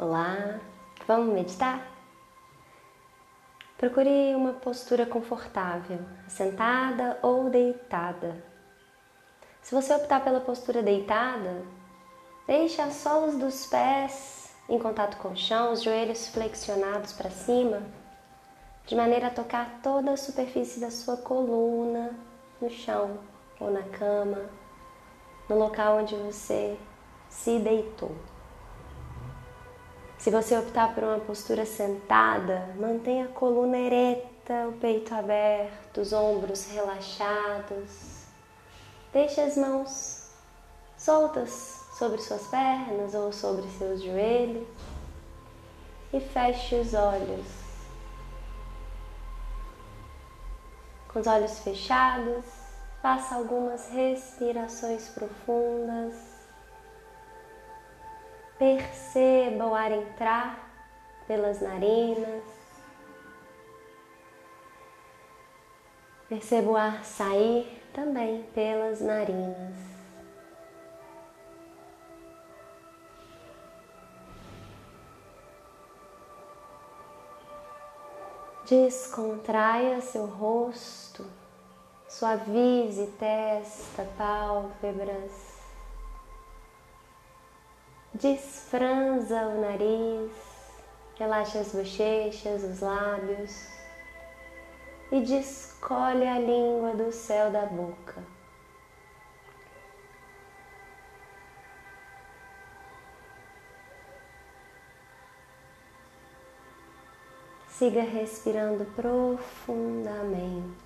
Olá, 0.00 0.60
vamos 1.08 1.34
meditar? 1.34 1.84
Procure 3.76 4.32
uma 4.36 4.52
postura 4.52 5.04
confortável, 5.04 5.98
sentada 6.28 7.18
ou 7.20 7.50
deitada. 7.50 8.40
Se 9.60 9.74
você 9.74 9.92
optar 9.92 10.22
pela 10.22 10.38
postura 10.38 10.84
deitada, 10.84 11.64
deixe 12.46 12.80
as 12.80 12.94
solas 12.94 13.36
dos 13.36 13.66
pés 13.66 14.54
em 14.68 14.78
contato 14.78 15.16
com 15.16 15.30
o 15.30 15.36
chão, 15.36 15.72
os 15.72 15.82
joelhos 15.82 16.28
flexionados 16.28 17.12
para 17.12 17.30
cima, 17.30 17.82
de 18.86 18.94
maneira 18.94 19.26
a 19.26 19.30
tocar 19.34 19.80
toda 19.82 20.12
a 20.12 20.16
superfície 20.16 20.78
da 20.78 20.92
sua 20.92 21.16
coluna 21.16 22.14
no 22.60 22.70
chão 22.70 23.18
ou 23.58 23.68
na 23.68 23.82
cama, 23.82 24.48
no 25.48 25.58
local 25.58 25.98
onde 25.98 26.14
você 26.14 26.78
se 27.28 27.58
deitou. 27.58 28.14
Se 30.18 30.32
você 30.32 30.58
optar 30.58 30.96
por 30.96 31.04
uma 31.04 31.20
postura 31.20 31.64
sentada, 31.64 32.74
mantenha 32.76 33.26
a 33.26 33.28
coluna 33.28 33.78
ereta, 33.78 34.66
o 34.68 34.72
peito 34.72 35.14
aberto, 35.14 36.00
os 36.00 36.12
ombros 36.12 36.66
relaxados. 36.66 38.24
Deixe 39.12 39.40
as 39.40 39.56
mãos 39.56 40.28
soltas 40.96 41.86
sobre 41.96 42.20
suas 42.20 42.48
pernas 42.48 43.14
ou 43.14 43.32
sobre 43.32 43.68
seus 43.78 44.02
joelhos 44.02 44.66
e 46.12 46.18
feche 46.18 46.74
os 46.74 46.94
olhos. 46.94 47.46
Com 51.12 51.20
os 51.20 51.26
olhos 51.28 51.60
fechados, 51.60 52.44
faça 53.00 53.36
algumas 53.36 53.88
respirações 53.90 55.08
profundas. 55.10 56.37
Perceba 58.58 59.66
o 59.66 59.74
ar 59.74 59.92
entrar 59.92 60.68
pelas 61.28 61.60
narinas. 61.60 62.42
Perceba 66.28 66.70
o 66.70 66.76
ar 66.76 67.04
sair 67.04 67.80
também 67.94 68.42
pelas 68.54 69.00
narinas. 69.00 69.76
Descontraia 78.68 80.00
seu 80.02 80.26
rosto, 80.26 81.24
suavize 82.06 83.06
testa, 83.18 84.06
pálpebras. 84.18 85.47
Desfranza 88.14 89.42
o 89.42 89.60
nariz, 89.60 90.32
relaxa 91.18 91.60
as 91.60 91.72
bochechas, 91.72 92.64
os 92.64 92.80
lábios 92.80 93.68
e 95.12 95.20
descolhe 95.20 96.26
a 96.26 96.38
língua 96.38 96.94
do 96.94 97.12
céu 97.12 97.50
da 97.50 97.66
boca. 97.66 98.22
Siga 107.68 108.02
respirando 108.02 108.84
profundamente. 108.96 110.76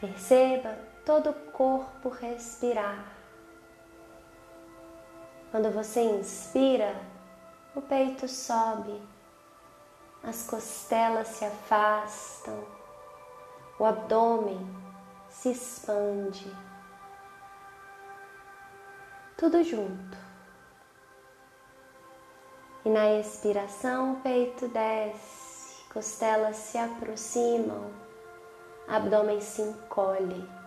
Perceba 0.00 0.78
todo 1.04 1.30
o 1.30 1.50
corpo 1.50 2.08
respirar. 2.08 3.23
Quando 5.54 5.70
você 5.70 6.00
inspira, 6.00 7.00
o 7.76 7.80
peito 7.80 8.26
sobe, 8.26 9.00
as 10.20 10.48
costelas 10.48 11.28
se 11.28 11.44
afastam, 11.44 12.64
o 13.78 13.84
abdômen 13.84 14.58
se 15.30 15.52
expande. 15.52 16.52
Tudo 19.36 19.62
junto. 19.62 20.18
E 22.84 22.88
na 22.88 23.12
expiração, 23.12 24.14
o 24.14 24.20
peito 24.22 24.66
desce, 24.66 25.84
costelas 25.84 26.56
se 26.56 26.78
aproximam, 26.78 27.92
abdômen 28.88 29.40
se 29.40 29.62
encolhe. 29.62 30.63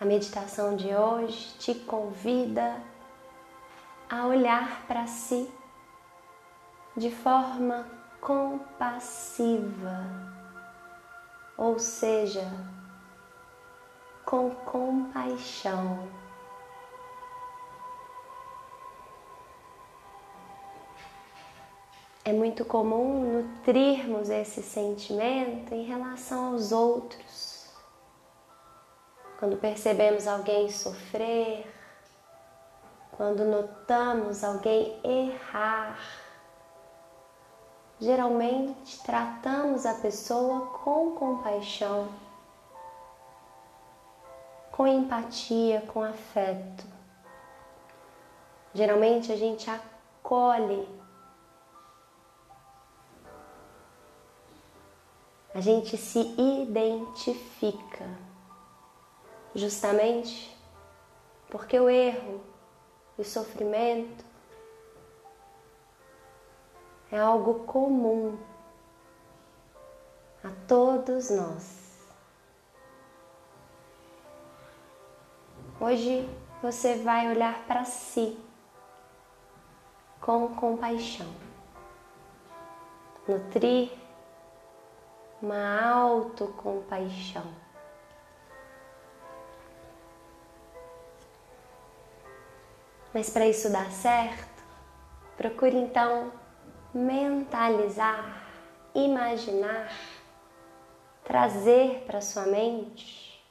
A 0.00 0.04
meditação 0.06 0.76
de 0.76 0.94
hoje 0.94 1.54
te 1.58 1.74
convida 1.74 2.80
a 4.08 4.26
olhar 4.26 4.86
para 4.86 5.06
si 5.06 5.46
de 6.96 7.10
forma 7.10 7.86
compassiva, 8.18 10.02
ou 11.54 11.78
seja, 11.78 12.50
com 14.24 14.50
compaixão. 14.50 16.08
É 22.24 22.32
muito 22.32 22.64
comum 22.64 23.42
nutrirmos 23.42 24.30
esse 24.30 24.62
sentimento 24.62 25.74
em 25.74 25.84
relação 25.84 26.52
aos 26.52 26.72
outros 26.72 27.49
quando 29.40 29.56
percebemos 29.56 30.28
alguém 30.28 30.70
sofrer, 30.70 31.66
quando 33.12 33.42
notamos 33.42 34.44
alguém 34.44 35.00
errar, 35.02 35.98
geralmente 37.98 39.02
tratamos 39.02 39.86
a 39.86 39.94
pessoa 39.94 40.66
com 40.80 41.12
compaixão, 41.12 42.10
com 44.70 44.86
empatia, 44.86 45.80
com 45.90 46.02
afeto. 46.02 46.84
Geralmente 48.74 49.32
a 49.32 49.36
gente 49.36 49.70
acolhe, 49.70 50.86
a 55.54 55.62
gente 55.62 55.96
se 55.96 56.20
identifica 56.38 58.29
justamente 59.54 60.56
porque 61.48 61.78
o 61.78 61.88
erro 61.88 62.40
e 63.18 63.22
o 63.22 63.24
sofrimento 63.24 64.24
é 67.10 67.18
algo 67.18 67.64
comum 67.64 68.38
a 70.44 70.50
todos 70.68 71.30
nós. 71.30 71.80
Hoje 75.80 76.28
você 76.62 76.96
vai 76.98 77.28
olhar 77.28 77.64
para 77.66 77.84
si 77.84 78.38
com 80.20 80.54
compaixão, 80.54 81.26
nutrir 83.26 83.90
uma 85.42 85.90
autocompaixão. 85.90 87.69
Mas 93.12 93.28
para 93.28 93.46
isso 93.46 93.70
dar 93.70 93.90
certo, 93.90 94.62
procure 95.36 95.76
então 95.76 96.32
mentalizar, 96.94 98.46
imaginar, 98.94 99.90
trazer 101.24 102.04
para 102.06 102.20
sua 102.20 102.46
mente 102.46 103.44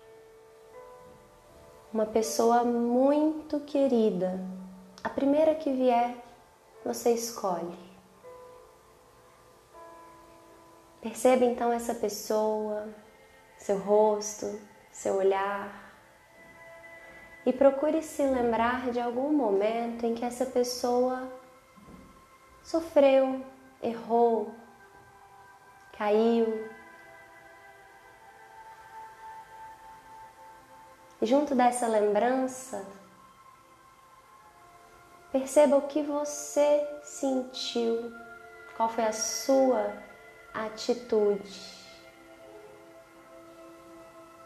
uma 1.91 2.05
pessoa 2.05 2.63
muito 2.63 3.59
querida. 3.61 4.39
A 5.03 5.09
primeira 5.09 5.55
que 5.55 5.71
vier, 5.71 6.15
você 6.85 7.11
escolhe. 7.11 7.77
Perceba 11.01 11.45
então 11.45 11.71
essa 11.71 11.95
pessoa, 11.95 12.87
seu 13.57 13.77
rosto, 13.77 14.59
seu 14.91 15.15
olhar 15.15 15.88
e 17.49 17.53
procure 17.53 18.03
se 18.03 18.21
lembrar 18.21 18.91
de 18.91 18.99
algum 18.99 19.33
momento 19.33 20.05
em 20.05 20.13
que 20.13 20.23
essa 20.23 20.45
pessoa 20.45 21.27
sofreu, 22.61 23.43
errou, 23.81 24.53
caiu. 25.97 26.69
E 31.19 31.25
junto 31.25 31.55
dessa 31.55 31.87
lembrança, 31.87 32.85
Perceba 35.31 35.77
o 35.77 35.83
que 35.83 36.01
você 36.01 36.87
sentiu, 37.03 38.11
qual 38.75 38.89
foi 38.89 39.03
a 39.03 39.13
sua 39.13 39.93
atitude 40.51 41.79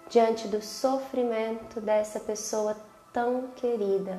diante 0.10 0.50
do 0.50 0.62
sofrimento 0.62 1.80
dessa 1.80 2.20
pessoa 2.20 2.76
tão 3.14 3.52
querida. 3.56 4.18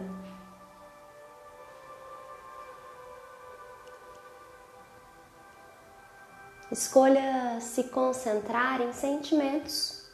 Escolha 6.71 7.61
se 7.61 7.85
concentrar 7.85 8.81
em 8.81 8.93
sentimentos 8.93 10.09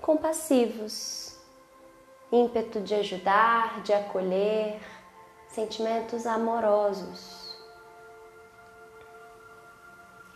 compassivos, 0.00 1.38
ímpeto 2.32 2.80
de 2.80 2.94
ajudar, 2.94 3.82
de 3.82 3.92
acolher, 3.92 4.80
sentimentos 5.48 6.26
amorosos. 6.26 7.56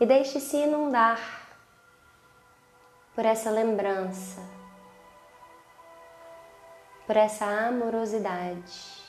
E 0.01 0.07
deixe-se 0.07 0.57
inundar 0.59 1.19
por 3.15 3.25
essa 3.25 3.51
lembrança, 3.51 4.41
por 7.09 7.17
essa 7.17 7.47
amorosidade. 7.47 9.03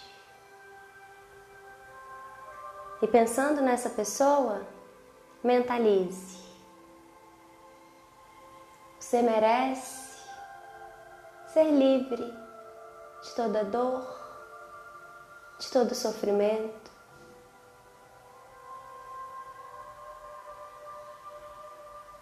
E 3.02 3.08
pensando 3.08 3.60
nessa 3.60 3.90
pessoa, 3.90 4.66
mentalize. 5.44 6.40
Você 8.98 9.22
merece 9.22 10.18
ser 11.48 11.66
livre 11.66 12.24
de 13.22 13.36
toda 13.36 13.66
dor, 13.66 14.08
de 15.60 15.70
todo 15.70 15.94
sofrimento. 15.94 16.90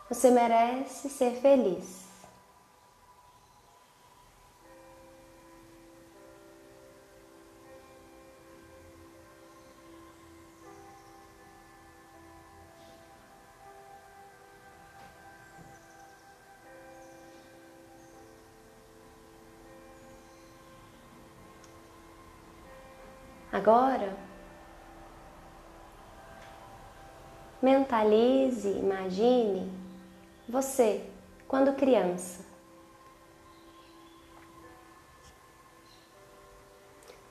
Você 0.09 0.31
merece 0.31 1.07
ser 1.07 1.39
feliz. 1.39 2.06
Agora, 23.57 24.15
mentalize, 27.59 28.69
imagine 28.69 29.67
você 30.47 31.09
quando 31.47 31.75
criança. 31.75 32.45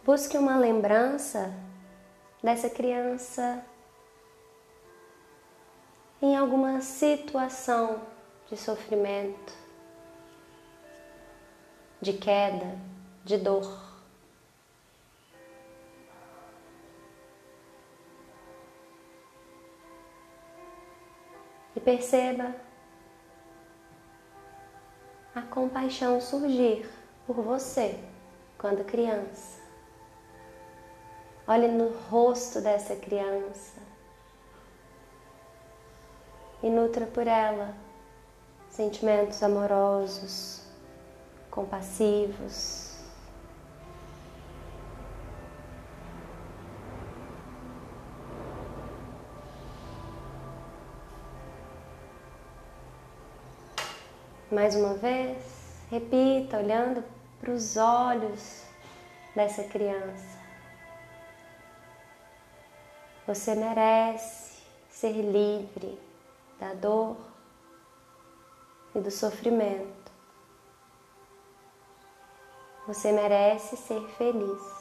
Busque 0.04 0.36
uma 0.36 0.56
lembrança 0.58 1.54
dessa 2.42 2.68
criança 2.68 3.64
em 6.20 6.36
alguma 6.36 6.80
situação 6.80 8.02
de 8.48 8.56
sofrimento, 8.56 9.52
de 12.00 12.14
queda, 12.14 12.76
de 13.24 13.38
dor. 13.38 13.85
Perceba 21.86 22.52
a 25.32 25.40
compaixão 25.42 26.20
surgir 26.20 26.90
por 27.24 27.36
você 27.36 27.96
quando 28.58 28.84
criança. 28.84 29.60
Olhe 31.46 31.68
no 31.68 31.90
rosto 32.10 32.60
dessa 32.60 32.96
criança 32.96 33.80
e 36.60 36.68
nutra 36.68 37.06
por 37.06 37.28
ela 37.28 37.72
sentimentos 38.68 39.40
amorosos, 39.40 40.62
compassivos. 41.52 42.85
Mais 54.50 54.76
uma 54.76 54.94
vez, 54.94 55.36
repita 55.90 56.58
olhando 56.58 57.02
para 57.40 57.50
os 57.50 57.76
olhos 57.76 58.62
dessa 59.34 59.64
criança. 59.64 60.38
Você 63.26 63.56
merece 63.56 64.62
ser 64.88 65.10
livre 65.10 66.00
da 66.60 66.74
dor 66.74 67.16
e 68.94 69.00
do 69.00 69.10
sofrimento. 69.10 70.12
Você 72.86 73.10
merece 73.10 73.76
ser 73.76 74.00
feliz. 74.16 74.75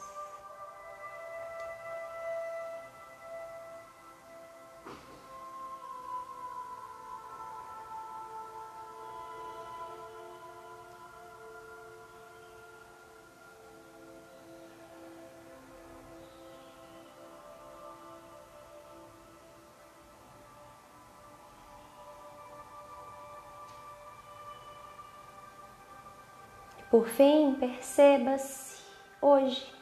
Por 26.90 27.08
fim, 27.08 27.56
perceba-se 27.58 28.80
hoje. 29.20 29.74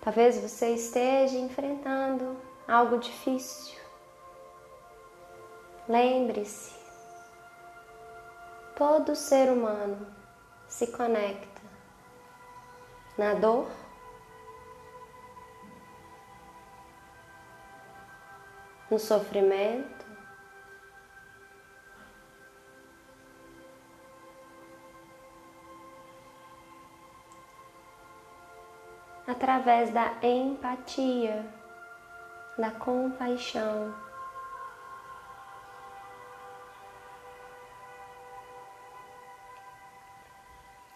Talvez 0.00 0.38
você 0.38 0.74
esteja 0.74 1.36
enfrentando 1.38 2.36
algo 2.68 2.98
difícil. 2.98 3.78
Lembre-se, 5.88 6.74
todo 8.76 9.16
ser 9.16 9.50
humano 9.50 10.06
se 10.68 10.86
conecta 10.88 11.60
na 13.18 13.34
dor, 13.34 13.68
no 18.90 18.98
sofrimento 18.98 20.03
através 29.44 29.90
da 29.90 30.10
empatia, 30.22 31.44
da 32.56 32.70
compaixão. 32.70 33.94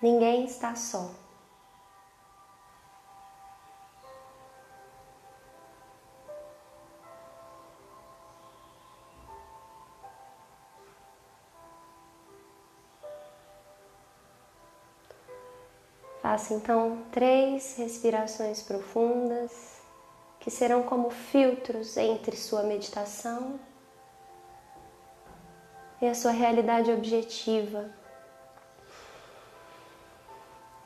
Ninguém 0.00 0.46
está 0.46 0.74
só. 0.74 1.27
Faça 16.28 16.52
então 16.52 16.98
três 17.10 17.78
respirações 17.78 18.62
profundas 18.62 19.80
que 20.38 20.50
serão 20.50 20.82
como 20.82 21.08
filtros 21.08 21.96
entre 21.96 22.36
sua 22.36 22.62
meditação 22.64 23.58
e 26.02 26.06
a 26.06 26.14
sua 26.14 26.32
realidade 26.32 26.92
objetiva. 26.92 27.90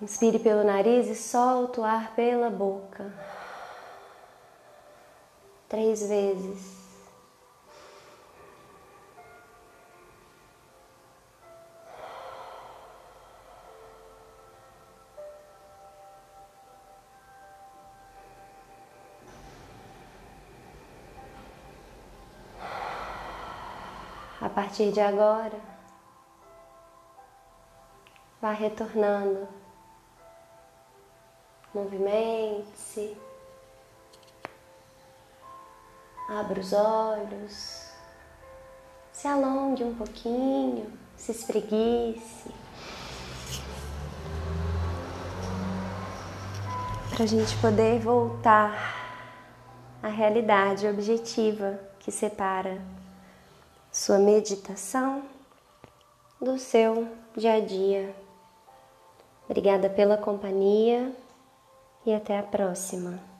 Inspire 0.00 0.38
pelo 0.38 0.62
nariz 0.62 1.08
e 1.08 1.16
solte 1.16 1.80
o 1.80 1.84
ar 1.84 2.14
pela 2.14 2.48
boca. 2.48 3.12
Três 5.68 6.08
vezes. 6.08 6.81
Partir 24.62 24.92
de 24.92 25.00
agora, 25.00 25.58
vá 28.40 28.52
retornando. 28.52 29.48
Movimente-se. 31.74 33.16
Abra 36.28 36.60
os 36.60 36.72
olhos. 36.72 37.90
Se 39.10 39.26
alongue 39.26 39.82
um 39.82 39.96
pouquinho. 39.96 40.96
Se 41.16 41.32
espreguice. 41.32 42.54
Para 47.10 47.24
a 47.24 47.26
gente 47.26 47.56
poder 47.56 47.98
voltar 47.98 48.94
à 50.00 50.06
realidade 50.06 50.86
objetiva 50.86 51.80
que 51.98 52.12
separa 52.12 53.01
sua 53.92 54.18
meditação 54.18 55.22
do 56.40 56.58
seu 56.58 57.06
dia 57.36 57.54
a 57.54 57.60
dia. 57.60 58.16
Obrigada 59.44 59.90
pela 59.90 60.16
companhia 60.16 61.14
e 62.06 62.14
até 62.14 62.38
a 62.38 62.42
próxima. 62.42 63.31